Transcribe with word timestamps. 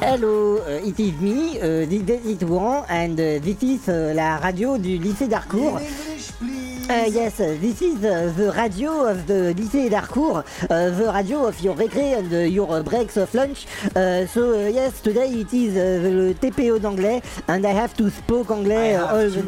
Hello, 0.00 0.58
uh, 0.58 0.80
it 0.82 0.98
is 0.98 1.20
me, 1.20 1.58
uh, 1.60 1.84
this 1.84 2.24
is 2.24 2.38
Touran, 2.38 2.84
and 2.88 3.12
uh, 3.20 3.38
this 3.44 3.62
is 3.62 3.88
uh, 3.88 4.12
la 4.14 4.38
radio 4.38 4.78
du 4.78 4.96
lycée 4.98 5.28
d'Harcourt. 5.28 5.80
Uh, 6.88 7.04
yes, 7.12 7.40
uh, 7.40 7.54
this 7.60 7.82
is 7.82 8.02
uh, 8.02 8.32
the 8.34 8.50
radio 8.56 9.06
of 9.06 9.26
the 9.26 9.52
lycée 9.54 9.90
d'Harcourt, 9.90 10.44
uh, 10.70 10.90
the 10.90 11.12
radio 11.12 11.46
of 11.46 11.60
your 11.60 11.74
recré 11.74 12.16
and 12.18 12.32
uh, 12.32 12.38
your 12.38 12.82
breaks 12.82 13.18
of 13.18 13.32
lunch. 13.34 13.66
Uh, 13.94 14.26
so 14.26 14.54
uh, 14.54 14.68
yes, 14.68 15.02
today 15.02 15.28
it 15.28 15.52
is 15.52 15.76
uh, 15.76 16.08
le 16.08 16.32
TPO 16.32 16.78
d'anglais, 16.80 17.20
and 17.48 17.66
I 17.66 17.72
have 17.72 17.94
to 17.98 18.08
speak 18.08 18.50
anglais 18.50 18.94
uh, 18.96 19.06
all 19.14 19.28
the 19.28 19.42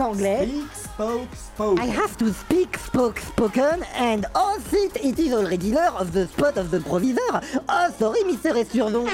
anglais. 0.00 0.48
Speak, 0.48 0.74
spoke, 0.74 1.28
spoke. 1.34 1.80
I 1.80 1.86
have 1.86 2.16
to 2.18 2.32
speak 2.32 2.76
spoke 2.78 3.18
spoken 3.18 3.84
and 3.98 4.26
all 4.34 4.56
it 4.72 4.96
it 5.04 5.18
is 5.18 5.32
already 5.32 5.70
there 5.70 5.92
of 5.98 6.12
the 6.12 6.26
spot 6.26 6.56
of 6.56 6.70
the 6.70 6.78
provisor. 6.78 7.40
Oh 7.68 7.88
sorry 7.98 8.24
Mister 8.24 8.56
Esturnon. 8.56 9.06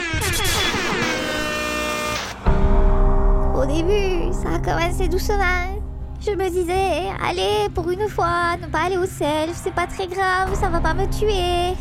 Au 3.54 3.64
début, 3.66 4.32
ça 4.32 4.56
a 4.56 4.58
commencé 4.58 5.08
doucement. 5.08 5.82
Je 6.20 6.32
me 6.32 6.48
disais, 6.48 7.12
allez, 7.22 7.68
pour 7.74 7.90
une 7.90 8.08
fois, 8.08 8.56
ne 8.60 8.66
pas 8.66 8.84
aller 8.86 8.96
au 8.96 9.06
self, 9.06 9.52
c'est 9.54 9.74
pas 9.74 9.86
très 9.86 10.06
grave, 10.06 10.54
ça 10.58 10.68
va 10.68 10.80
pas 10.80 10.94
me 10.94 11.06
tuer. 11.06 11.76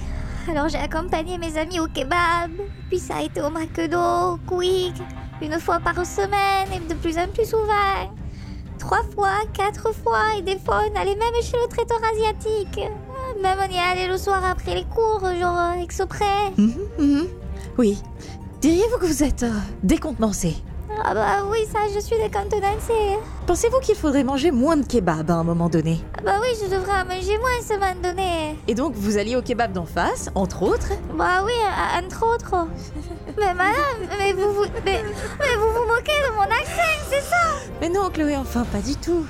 Alors 0.48 0.70
j'ai 0.70 0.78
accompagné 0.78 1.38
mes 1.38 1.58
amis 1.58 1.80
au 1.80 1.88
kebab, 1.88 2.52
puis 2.90 3.00
ça 3.00 3.16
a 3.18 3.22
été 3.24 3.42
au 3.42 3.50
McDo, 3.50 4.34
au 4.34 4.38
Quick, 4.46 4.94
une 5.42 5.60
fois 5.60 5.80
par 5.80 5.96
semaine 6.06 6.72
et 6.74 6.80
de 6.80 6.94
plus 6.94 7.18
en 7.18 7.28
plus 7.28 7.50
souvent. 7.50 8.14
Trois 8.86 9.02
fois, 9.16 9.40
quatre 9.52 9.92
fois, 9.96 10.22
et 10.38 10.44
des 10.44 10.60
fois 10.60 10.82
on 10.88 11.00
allait 11.02 11.16
même 11.16 11.42
chez 11.42 11.58
le 11.58 11.68
traiteur 11.68 11.98
asiatique. 12.14 12.80
Même 13.42 13.58
on 13.60 13.74
y 13.74 13.80
allait 13.80 14.08
le 14.08 14.16
soir 14.16 14.46
après 14.46 14.76
les 14.76 14.84
cours, 14.84 15.22
genre 15.40 15.72
exprès. 15.82 16.52
Mhm, 16.56 16.76
mhm. 17.00 17.28
Oui. 17.80 17.98
Diriez-vous 18.62 19.00
que 19.00 19.08
vous 19.08 19.24
êtes 19.24 19.42
euh, 19.42 19.50
décontenancé? 19.82 20.58
Ah 21.04 21.14
bah 21.14 21.44
oui, 21.50 21.60
ça, 21.72 21.80
je 21.94 22.00
suis 22.00 22.16
décontenancée. 22.18 23.18
Pensez-vous 23.48 23.80
qu'il 23.80 23.96
faudrait 23.96 24.24
manger 24.24 24.52
moins 24.52 24.78
de 24.78 24.86
kebab 24.86 25.30
à 25.30 25.36
un 25.36 25.44
moment 25.44 25.70
donné 25.70 26.00
Ah 26.18 26.22
bah 26.24 26.34
oui, 26.42 26.48
je 26.62 26.70
devrais 26.70 27.02
en 27.02 27.06
manger 27.06 27.38
moins 27.38 27.50
ce 27.68 27.74
moment 27.74 28.02
donné. 28.02 28.58
Et 28.68 28.76
donc 28.76 28.94
vous 28.96 29.18
alliez 29.18 29.36
au 29.36 29.42
kebab 29.42 29.72
d'en 29.74 29.86
face, 29.86 30.30
entre 30.36 30.64
autres 30.64 30.90
Bah 31.18 31.44
oui, 31.46 31.54
entre 32.04 32.26
autres. 32.26 32.68
Mais 33.38 33.54
madame, 33.54 34.08
mais 34.18 34.32
vous 34.34 34.54
vous, 34.54 34.64
mais, 34.86 35.04
mais 35.40 35.56
vous 35.58 35.72
vous 35.74 35.86
moquez 35.88 36.14
de 36.26 36.34
mon 36.36 36.44
accent, 36.44 37.00
c'est 37.10 37.22
ça? 37.22 37.36
Mais 37.82 37.90
non, 37.90 38.10
Chloé, 38.10 38.38
enfin, 38.38 38.64
pas 38.64 38.80
du 38.80 38.96
tout. 38.96 39.26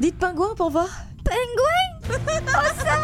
Dites 0.00 0.18
pingouin 0.18 0.54
pour 0.56 0.70
voir. 0.70 0.88
Pingouin? 1.24 2.18
Oh 2.48 2.66
ça 2.78 2.96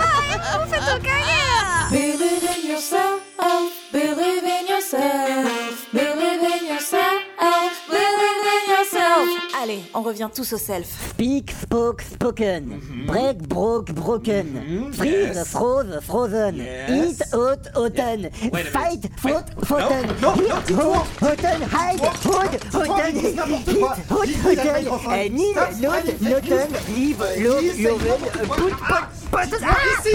Allez, 9.61 9.81
on 9.93 10.03
revient 10.03 10.29
tous 10.33 10.53
au 10.53 10.57
self. 10.59 10.87
Speak, 11.11 11.51
spoke, 11.51 12.03
spoken. 12.03 12.81
Break, 13.09 13.39
broke, 13.49 13.93
broken. 13.93 14.93
Freeze, 14.93 15.35
yes. 15.35 15.49
froze, 15.51 15.99
frozen. 16.03 16.57
Yes. 16.59 17.21
Eat, 17.21 17.23
hot, 17.35 17.67
hotten. 17.75 18.31
Wait 18.53 18.67
a 18.67 18.71
Fight, 18.71 19.03
minute. 19.03 19.19
fought, 19.19 19.49
Wait. 19.57 19.67
foughten. 19.67 20.07
No, 20.21 20.35
no, 20.35 20.47
no, 20.47 20.55
Hit, 20.55 20.67
dis-toi. 20.67 20.95
hot, 20.95 21.07
hotten, 21.21 21.63
hide, 21.63 22.01
hood, 22.01 22.63
hotten. 22.73 23.15
quoi. 23.79 23.97
hot, 24.09 24.29
hotten. 24.29 25.11
Eh, 25.11 25.29
leave, 25.29 27.19
loven, 27.41 28.21
put, 28.47 28.73
Ah, 28.81 29.09
pot, 29.31 29.49
pot. 29.51 29.61
Ici. 30.05 30.15